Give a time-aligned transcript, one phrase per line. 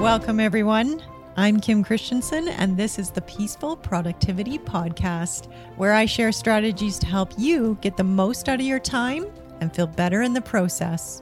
[0.00, 1.02] Welcome, everyone.
[1.36, 7.06] I'm Kim Christiansen, and this is the Peaceful Productivity Podcast, where I share strategies to
[7.06, 9.26] help you get the most out of your time
[9.60, 11.20] and feel better in the process.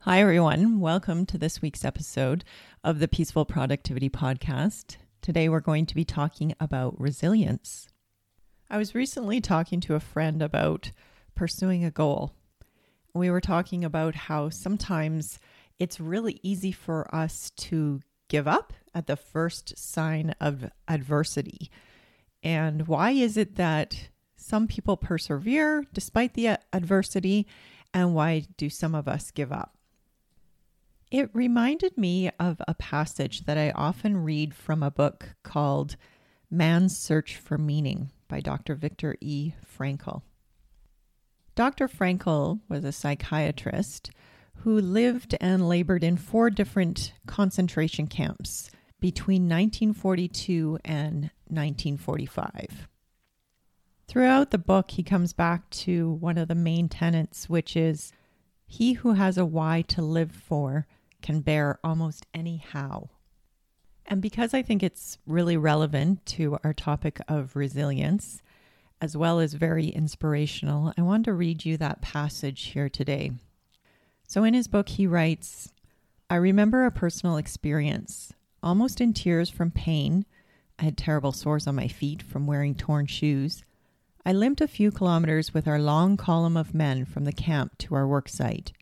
[0.00, 0.78] Hi, everyone.
[0.78, 2.44] Welcome to this week's episode
[2.84, 4.98] of the Peaceful Productivity Podcast.
[5.22, 7.88] Today, we're going to be talking about resilience.
[8.68, 10.90] I was recently talking to a friend about
[11.34, 12.35] pursuing a goal
[13.18, 15.38] we were talking about how sometimes
[15.78, 21.70] it's really easy for us to give up at the first sign of adversity.
[22.42, 27.46] And why is it that some people persevere despite the adversity,
[27.92, 29.76] and why do some of us give up?
[31.10, 35.96] It reminded me of a passage that I often read from a book called
[36.50, 38.74] Man's Search for Meaning by Dr.
[38.74, 39.52] Viktor E.
[39.64, 40.22] Frankl.
[41.56, 41.88] Dr.
[41.88, 44.10] Frankl was a psychiatrist
[44.56, 52.88] who lived and labored in four different concentration camps between 1942 and 1945.
[54.06, 58.12] Throughout the book, he comes back to one of the main tenets, which is
[58.66, 60.86] he who has a why to live for
[61.22, 63.08] can bear almost any how.
[64.04, 68.42] And because I think it's really relevant to our topic of resilience,
[69.00, 73.32] as well as very inspirational, I want to read you that passage here today.
[74.26, 75.72] So, in his book, he writes
[76.28, 78.32] I remember a personal experience,
[78.62, 80.24] almost in tears from pain.
[80.78, 83.64] I had terrible sores on my feet from wearing torn shoes.
[84.24, 87.94] I limped a few kilometers with our long column of men from the camp to
[87.94, 88.72] our work site.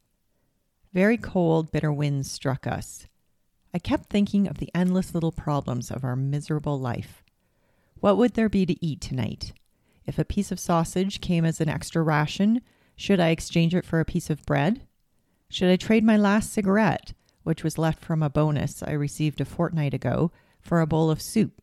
[0.94, 3.06] Very cold, bitter winds struck us.
[3.74, 7.22] I kept thinking of the endless little problems of our miserable life.
[8.00, 9.52] What would there be to eat tonight?
[10.06, 12.60] If a piece of sausage came as an extra ration,
[12.96, 14.86] should I exchange it for a piece of bread?
[15.48, 19.44] Should I trade my last cigarette, which was left from a bonus I received a
[19.44, 20.30] fortnight ago,
[20.60, 21.60] for a bowl of soup?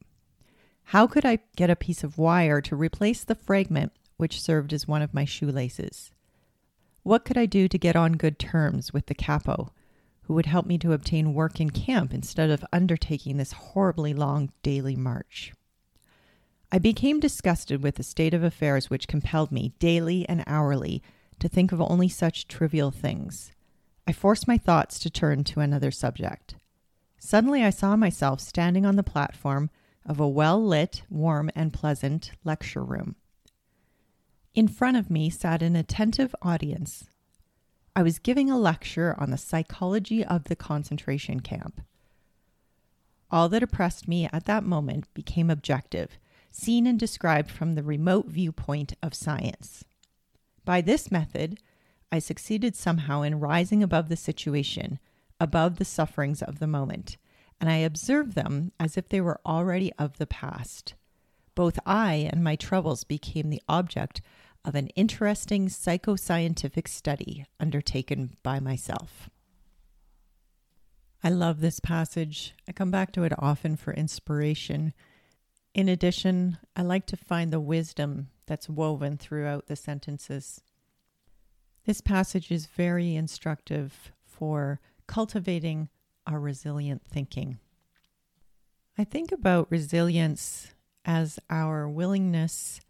[0.85, 4.87] How could I get a piece of wire to replace the fragment which served as
[4.87, 6.11] one of my shoelaces?
[7.03, 9.73] What could I do to get on good terms with the capo,
[10.23, 14.51] who would help me to obtain work in camp instead of undertaking this horribly long
[14.61, 15.53] daily march?
[16.71, 21.03] I became disgusted with the state of affairs which compelled me daily and hourly
[21.39, 23.51] to think of only such trivial things.
[24.07, 26.55] I forced my thoughts to turn to another subject.
[27.19, 29.69] Suddenly, I saw myself standing on the platform
[30.05, 33.15] of a well lit, warm, and pleasant lecture room.
[34.53, 37.05] In front of me sat an attentive audience.
[37.95, 41.81] I was giving a lecture on the psychology of the concentration camp.
[43.29, 46.17] All that oppressed me at that moment became objective
[46.51, 49.83] seen and described from the remote viewpoint of science.
[50.65, 51.59] By this method,
[52.11, 54.99] I succeeded somehow in rising above the situation,
[55.39, 57.17] above the sufferings of the moment,
[57.59, 60.93] and I observed them as if they were already of the past.
[61.55, 64.21] Both I and my troubles became the object
[64.63, 69.29] of an interesting psychoscientific study undertaken by myself.
[71.23, 72.53] I love this passage.
[72.67, 74.93] I come back to it often for inspiration
[75.73, 80.61] in addition, I like to find the wisdom that's woven throughout the sentences.
[81.85, 85.89] This passage is very instructive for cultivating
[86.27, 87.59] our resilient thinking.
[88.97, 90.73] I think about resilience
[91.05, 92.81] as our willingness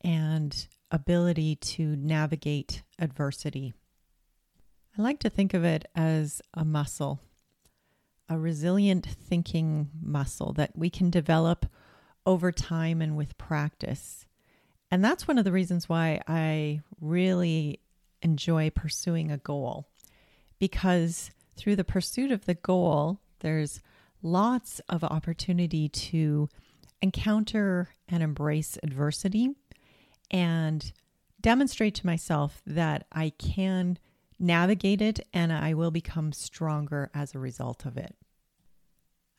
[0.00, 3.74] and ability to navigate adversity.
[4.96, 7.20] I like to think of it as a muscle,
[8.28, 11.66] a resilient thinking muscle that we can develop
[12.26, 14.26] over time and with practice.
[14.90, 17.80] And that's one of the reasons why I really
[18.22, 19.86] enjoy pursuing a goal
[20.58, 23.80] because through the pursuit of the goal, there's
[24.22, 26.48] lots of opportunity to
[27.02, 29.50] encounter and embrace adversity
[30.30, 30.92] and
[31.40, 33.98] demonstrate to myself that I can
[34.38, 38.16] navigate it and I will become stronger as a result of it.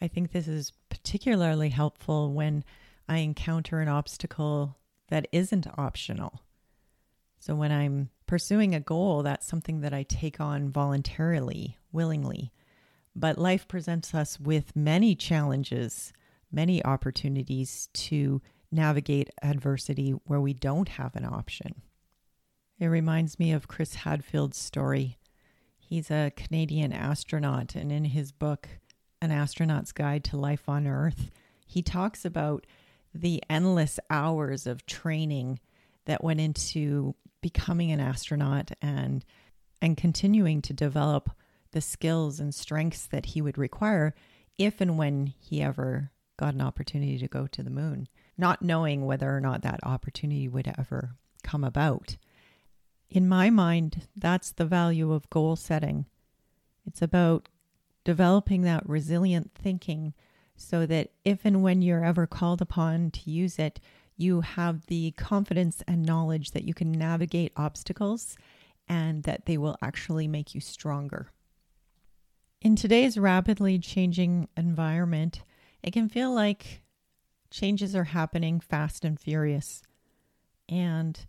[0.01, 2.63] I think this is particularly helpful when
[3.07, 4.77] I encounter an obstacle
[5.09, 6.41] that isn't optional.
[7.39, 12.51] So when I'm pursuing a goal, that's something that I take on voluntarily, willingly.
[13.15, 16.11] But life presents us with many challenges,
[16.51, 21.81] many opportunities to navigate adversity where we don't have an option.
[22.79, 25.17] It reminds me of Chris Hadfield's story.
[25.77, 28.67] He's a Canadian astronaut, and in his book,
[29.21, 31.31] an Astronaut's Guide to Life on Earth,
[31.65, 32.65] he talks about
[33.13, 35.59] the endless hours of training
[36.05, 39.23] that went into becoming an astronaut and
[39.81, 41.29] and continuing to develop
[41.71, 44.15] the skills and strengths that he would require
[44.57, 48.07] if and when he ever got an opportunity to go to the moon,
[48.37, 52.17] not knowing whether or not that opportunity would ever come about.
[53.09, 56.05] In my mind, that's the value of goal setting.
[56.85, 57.49] It's about
[58.05, 60.13] developing that resilient thinking
[60.55, 63.81] so that if and when you're ever called upon to use it,
[64.15, 68.37] you have the confidence and knowledge that you can navigate obstacles
[68.87, 71.31] and that they will actually make you stronger.
[72.61, 75.43] In today's rapidly changing environment,
[75.83, 76.81] it can feel like
[77.51, 79.81] changes are happening fast and furious.
[80.69, 81.19] And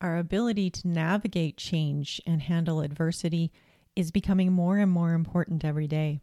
[0.00, 3.50] our ability to navigate change and handle adversity
[3.96, 6.20] is becoming more and more important every day.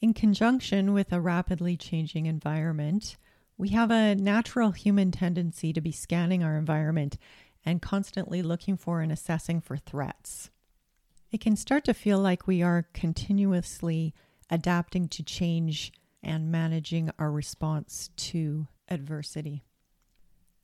[0.00, 3.16] In conjunction with a rapidly changing environment,
[3.56, 7.16] we have a natural human tendency to be scanning our environment
[7.64, 10.50] and constantly looking for and assessing for threats.
[11.30, 14.14] It can start to feel like we are continuously
[14.50, 15.92] adapting to change
[16.22, 19.64] and managing our response to adversity.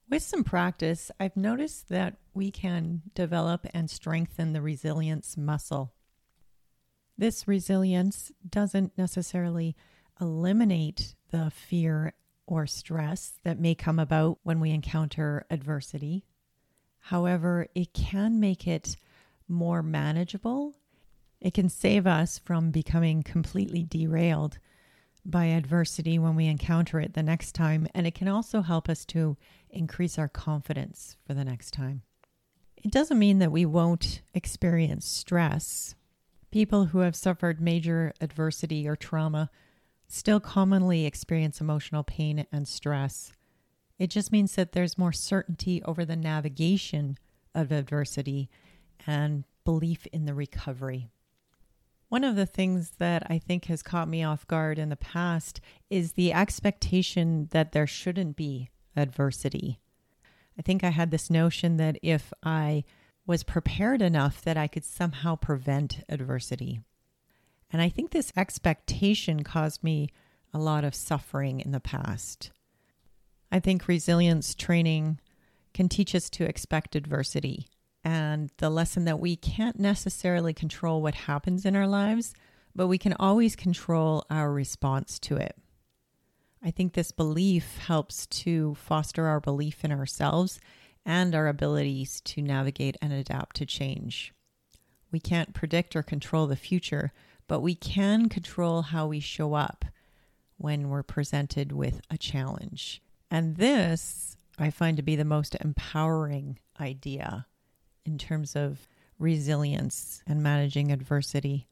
[0.08, 5.92] With some practice, I've noticed that we can develop and strengthen the resilience muscle.
[7.20, 9.76] This resilience doesn't necessarily
[10.22, 12.14] eliminate the fear
[12.46, 16.24] or stress that may come about when we encounter adversity.
[16.98, 18.96] However, it can make it
[19.46, 20.76] more manageable.
[21.42, 24.56] It can save us from becoming completely derailed
[25.22, 29.04] by adversity when we encounter it the next time, and it can also help us
[29.04, 29.36] to
[29.68, 32.00] increase our confidence for the next time.
[32.78, 35.94] It doesn't mean that we won't experience stress
[36.50, 39.50] People who have suffered major adversity or trauma
[40.08, 43.32] still commonly experience emotional pain and stress.
[43.98, 47.18] It just means that there's more certainty over the navigation
[47.54, 48.48] of adversity
[49.06, 51.08] and belief in the recovery.
[52.08, 55.60] One of the things that I think has caught me off guard in the past
[55.88, 59.78] is the expectation that there shouldn't be adversity.
[60.58, 62.82] I think I had this notion that if I
[63.30, 66.80] was prepared enough that I could somehow prevent adversity.
[67.72, 70.08] And I think this expectation caused me
[70.52, 72.50] a lot of suffering in the past.
[73.52, 75.20] I think resilience training
[75.72, 77.68] can teach us to expect adversity
[78.02, 82.34] and the lesson that we can't necessarily control what happens in our lives,
[82.74, 85.56] but we can always control our response to it.
[86.64, 90.58] I think this belief helps to foster our belief in ourselves
[91.04, 94.32] and our abilities to navigate and adapt to change.
[95.10, 97.12] We can't predict or control the future,
[97.48, 99.84] but we can control how we show up
[100.56, 103.02] when we're presented with a challenge.
[103.30, 107.46] And this I find to be the most empowering idea
[108.04, 108.86] in terms of
[109.18, 111.66] resilience and managing adversity.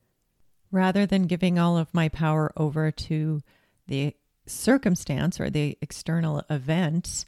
[0.71, 3.43] Rather than giving all of my power over to
[3.87, 4.15] the
[4.47, 7.25] circumstance or the external event,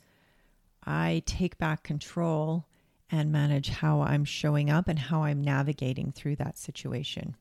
[0.85, 2.67] I take back control
[3.11, 7.37] and manage how I'm showing up and how I'm navigating through that situation.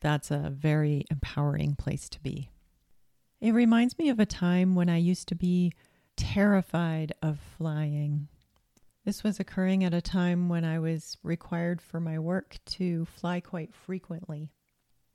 [0.00, 2.50] That's a very empowering place to be.
[3.40, 5.72] It reminds me of a time when I used to be
[6.16, 8.28] terrified of flying.
[9.04, 13.40] This was occurring at a time when I was required for my work to fly
[13.40, 14.50] quite frequently.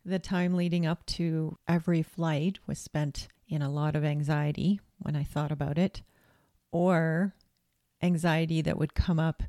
[0.05, 5.15] The time leading up to every flight was spent in a lot of anxiety when
[5.15, 6.01] I thought about it,
[6.71, 7.35] or
[8.01, 9.43] anxiety that would come up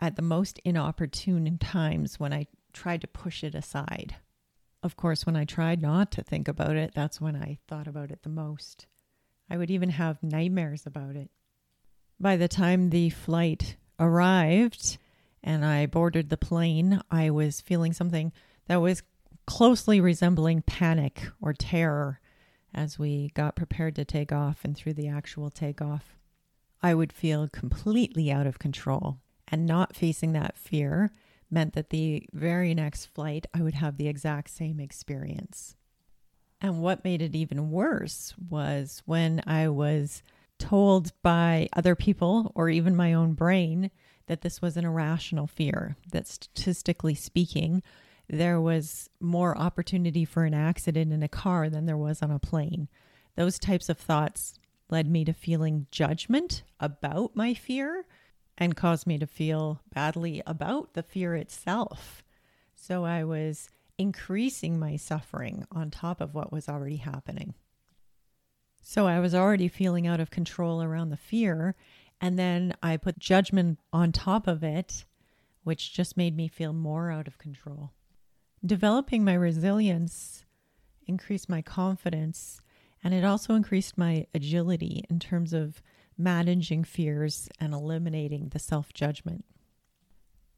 [0.00, 4.16] at the most inopportune times when I tried to push it aside.
[4.82, 8.10] Of course, when I tried not to think about it, that's when I thought about
[8.10, 8.86] it the most.
[9.48, 11.30] I would even have nightmares about it.
[12.18, 14.98] By the time the flight arrived
[15.42, 18.32] and I boarded the plane, I was feeling something
[18.66, 19.02] that was
[19.46, 22.20] closely resembling panic or terror
[22.74, 26.16] as we got prepared to take off and through the actual takeoff.
[26.82, 29.18] I would feel completely out of control.
[29.48, 31.10] And not facing that fear
[31.50, 35.76] meant that the very next flight, I would have the exact same experience.
[36.60, 40.22] And what made it even worse was when I was
[40.58, 43.90] told by other people or even my own brain
[44.26, 47.82] that this was an irrational fear, that statistically speaking,
[48.28, 52.38] there was more opportunity for an accident in a car than there was on a
[52.38, 52.88] plane.
[53.36, 54.54] Those types of thoughts
[54.92, 58.04] led me to feeling judgment about my fear
[58.58, 62.22] and caused me to feel badly about the fear itself.
[62.76, 67.54] So I was increasing my suffering on top of what was already happening.
[68.82, 71.74] So I was already feeling out of control around the fear.
[72.20, 75.04] And then I put judgment on top of it,
[75.64, 77.92] which just made me feel more out of control.
[78.64, 80.44] Developing my resilience
[81.06, 82.61] increased my confidence,
[83.02, 85.82] and it also increased my agility in terms of
[86.16, 89.44] managing fears and eliminating the self judgment.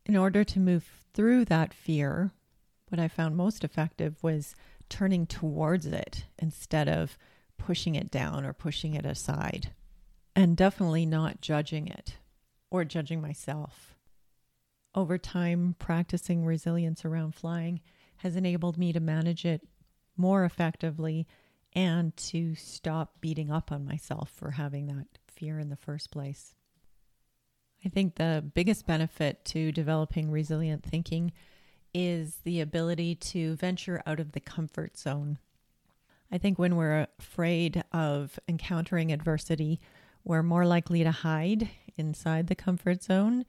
[0.07, 0.85] In order to move
[1.15, 2.33] through that fear,
[2.89, 4.55] what I found most effective was
[4.89, 7.17] turning towards it instead of
[7.57, 9.73] pushing it down or pushing it aside,
[10.37, 12.19] and definitely not judging it
[12.71, 13.95] or judging myself.
[14.95, 17.81] Over time, practicing resilience around flying
[18.19, 19.67] has enabled me to manage it
[20.17, 21.27] more effectively
[21.75, 26.55] and to stop beating up on myself for having that fear in the first place.
[27.85, 31.33] I think the biggest benefit to developing resilient thinking
[31.93, 35.39] is the ability to venture out of the comfort zone.
[36.33, 39.81] I think when we're afraid of encountering adversity,
[40.25, 43.45] we're more likely to hide inside the comfort zone.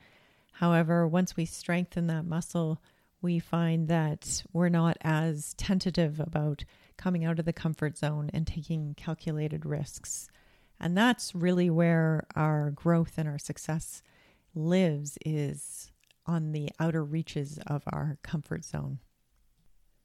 [0.54, 2.82] However, once we strengthen that muscle,
[3.26, 6.64] we find that we're not as tentative about
[6.96, 10.30] coming out of the comfort zone and taking calculated risks.
[10.80, 14.04] And that's really where our growth and our success
[14.54, 15.92] lives is
[16.28, 19.00] on the outer reaches of our comfort zone.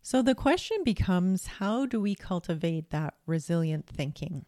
[0.03, 4.47] So the question becomes how do we cultivate that resilient thinking?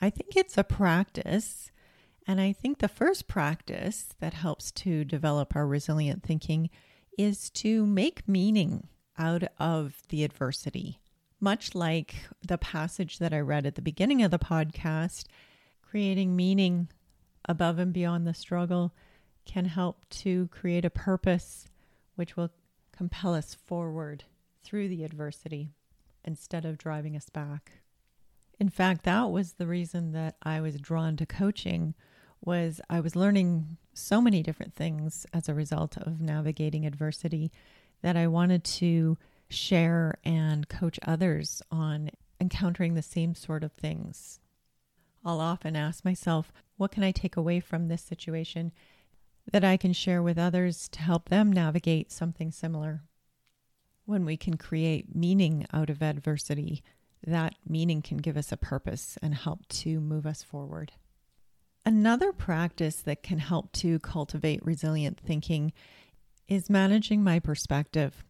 [0.00, 1.72] I think it's a practice.
[2.28, 6.70] And I think the first practice that helps to develop our resilient thinking
[7.18, 8.88] is to make meaning
[9.18, 11.00] out of the adversity.
[11.40, 12.14] Much like
[12.46, 15.24] the passage that I read at the beginning of the podcast,
[15.82, 16.88] creating meaning
[17.48, 18.94] above and beyond the struggle
[19.44, 21.66] can help to create a purpose
[22.14, 22.50] which will
[22.96, 24.24] compel us forward
[24.62, 25.70] through the adversity
[26.24, 27.72] instead of driving us back.
[28.60, 31.94] In fact, that was the reason that I was drawn to coaching
[32.40, 37.52] was I was learning so many different things as a result of navigating adversity
[38.02, 39.18] that I wanted to
[39.48, 44.40] share and coach others on encountering the same sort of things.
[45.24, 48.72] I'll often ask myself, what can I take away from this situation
[49.52, 53.02] that I can share with others to help them navigate something similar?
[54.04, 56.82] When we can create meaning out of adversity,
[57.24, 60.92] that meaning can give us a purpose and help to move us forward.
[61.84, 65.72] Another practice that can help to cultivate resilient thinking
[66.46, 68.22] is managing my perspective.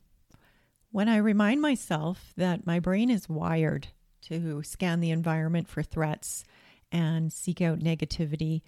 [0.90, 3.88] When I remind myself that my brain is wired
[4.22, 6.44] to scan the environment for threats
[6.90, 8.62] and seek out negativity,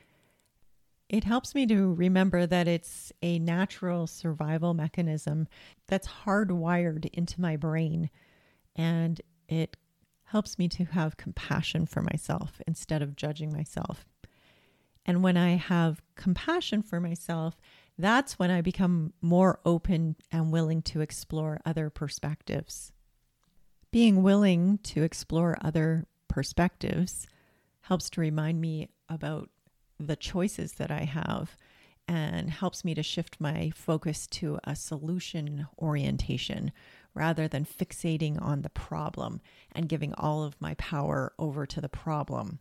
[1.09, 5.49] it helps me to remember that it's a natural survival mechanism
[5.87, 8.11] that's hardwired into my brain.
[8.77, 9.77] And it
[10.25, 14.05] helps me to have compassion for myself instead of judging myself.
[15.07, 17.57] And when I have compassion for myself,
[17.99, 22.93] that's when I become more open and willing to explore other perspectives.
[23.93, 27.27] Being willing to explore other perspectives
[27.83, 29.51] helps to remind me about
[30.01, 31.57] the choices that I have
[32.09, 36.73] and helps me to shift my focus to a solution orientation
[37.15, 39.41] rather than fixating on the problem
[39.73, 42.59] and giving all of my power over to the problem.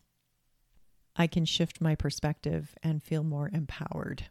[1.16, 4.24] I can shift my perspective and feel more empowered.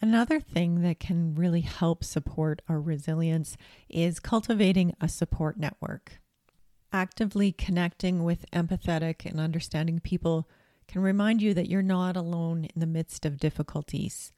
[0.00, 3.56] Another thing that can really help support our resilience
[3.88, 6.20] is cultivating a support network.
[6.92, 10.48] Actively connecting with empathetic and understanding people
[10.88, 14.32] can remind you that you're not alone in the midst of difficulties.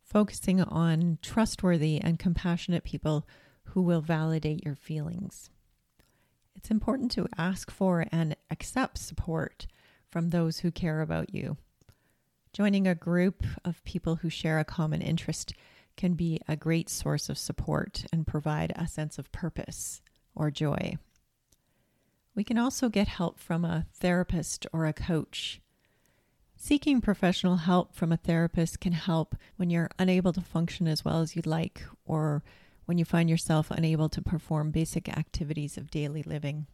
[0.00, 3.26] Focusing on trustworthy and compassionate people
[3.64, 5.50] who will validate your feelings.
[6.54, 9.66] It's important to ask for and accept support
[10.12, 11.56] from those who care about you.
[12.52, 15.54] Joining a group of people who share a common interest
[15.96, 20.02] can be a great source of support and provide a sense of purpose
[20.34, 20.96] or joy.
[22.34, 25.60] We can also get help from a therapist or a coach.
[26.56, 31.20] Seeking professional help from a therapist can help when you're unable to function as well
[31.20, 32.42] as you'd like or
[32.84, 36.66] when you find yourself unable to perform basic activities of daily living.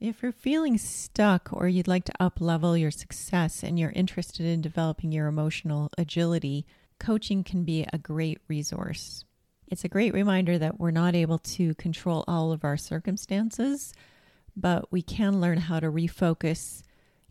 [0.00, 4.46] If you're feeling stuck or you'd like to up level your success and you're interested
[4.46, 6.66] in developing your emotional agility,
[7.00, 9.24] coaching can be a great resource.
[9.66, 13.92] It's a great reminder that we're not able to control all of our circumstances,
[14.54, 16.84] but we can learn how to refocus,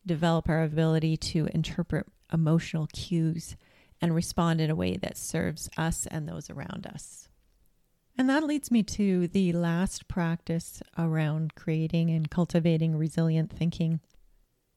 [0.05, 3.55] develop our ability to interpret emotional cues,
[4.01, 7.26] and respond in a way that serves us and those around us.
[8.17, 13.99] And that leads me to the last practice around creating and cultivating resilient thinking.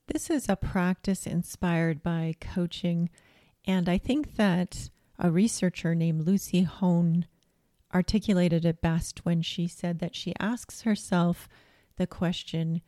[0.09, 3.09] This is a practice inspired by coaching,
[3.65, 7.27] and I think that a researcher named Lucy Hone
[7.95, 11.49] articulated it best when she said that she asks herself
[11.97, 12.83] the question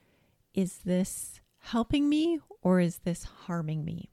[0.53, 4.11] Is this helping me or is this harming me?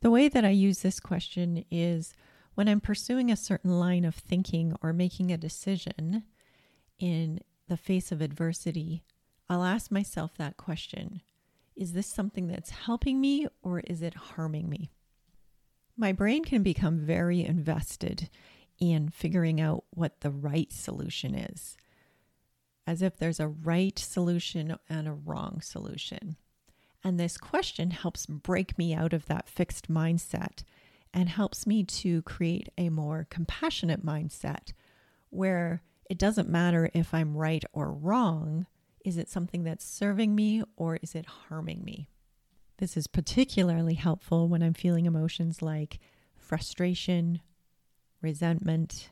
[0.00, 2.14] The way that I use this question is
[2.60, 6.24] when I'm pursuing a certain line of thinking or making a decision
[6.98, 9.02] in the face of adversity,
[9.48, 11.22] I'll ask myself that question
[11.74, 14.90] Is this something that's helping me or is it harming me?
[15.96, 18.28] My brain can become very invested
[18.78, 21.78] in figuring out what the right solution is,
[22.86, 26.36] as if there's a right solution and a wrong solution.
[27.02, 30.62] And this question helps break me out of that fixed mindset
[31.12, 34.72] and helps me to create a more compassionate mindset
[35.30, 38.66] where it doesn't matter if I'm right or wrong.
[39.04, 42.08] Is it something that's serving me or is it harming me?
[42.78, 45.98] This is particularly helpful when I'm feeling emotions like
[46.36, 47.40] frustration,
[48.22, 49.10] resentment,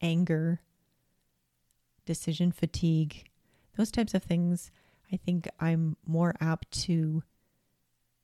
[0.00, 0.60] anger,
[2.06, 3.28] decision fatigue,
[3.76, 4.70] those types of things.
[5.12, 7.22] I think I'm more apt to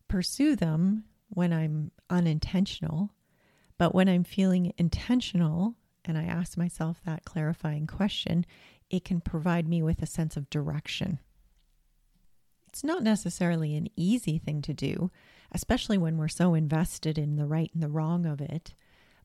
[0.08, 3.10] pursue them when I'm unintentional.
[3.78, 8.46] But when I'm feeling intentional and I ask myself that clarifying question,
[8.90, 11.18] it can provide me with a sense of direction.
[12.68, 15.10] It's not necessarily an easy thing to do,
[15.52, 18.74] especially when we're so invested in the right and the wrong of it,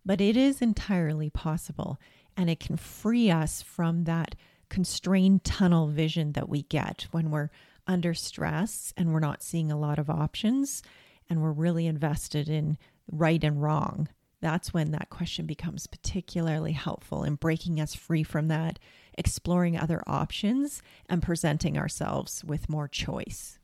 [0.05, 1.99] but it is entirely possible
[2.35, 4.35] and it can free us from that
[4.69, 7.49] constrained tunnel vision that we get when we're
[7.87, 10.81] under stress and we're not seeing a lot of options
[11.29, 12.77] and we're really invested in
[13.11, 14.07] right and wrong,
[14.41, 18.79] that's when that question becomes particularly helpful in breaking us free from that,
[19.17, 23.59] exploring other options, and presenting ourselves with more choice.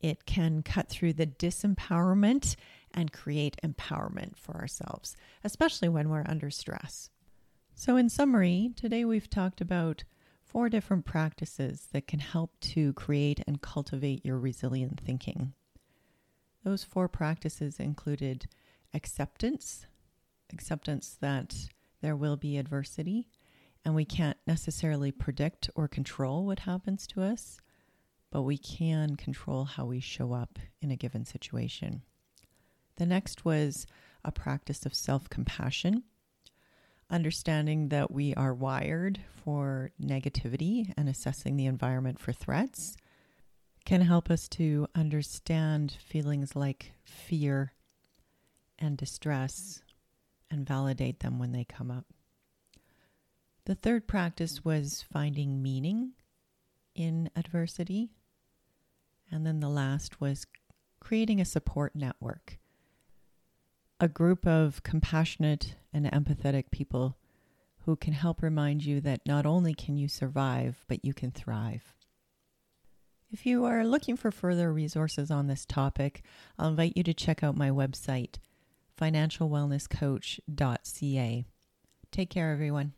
[0.00, 2.56] It can cut through the disempowerment
[2.92, 7.10] and create empowerment for ourselves, especially when we're under stress.
[7.74, 10.04] So, in summary, today we've talked about
[10.42, 15.52] four different practices that can help to create and cultivate your resilient thinking.
[16.64, 18.48] Those four practices included
[18.94, 19.86] acceptance,
[20.52, 21.54] acceptance that
[22.00, 23.28] there will be adversity
[23.84, 27.58] and we can't necessarily predict or control what happens to us,
[28.30, 32.02] but we can control how we show up in a given situation.
[32.96, 33.86] The next was
[34.24, 36.02] a practice of self compassion,
[37.08, 42.96] understanding that we are wired for negativity and assessing the environment for threats
[43.84, 47.72] can help us to understand feelings like fear
[48.78, 49.80] and distress
[50.50, 52.06] and validate them when they come up.
[53.64, 56.12] The third practice was finding meaning
[56.94, 58.10] in adversity.
[59.30, 60.46] And then the last was
[61.00, 62.58] creating a support network,
[64.00, 67.18] a group of compassionate and empathetic people
[67.84, 71.94] who can help remind you that not only can you survive, but you can thrive.
[73.30, 76.22] If you are looking for further resources on this topic,
[76.58, 78.36] I'll invite you to check out my website,
[78.98, 81.44] financialwellnesscoach.ca.
[82.10, 82.94] Take care, everyone.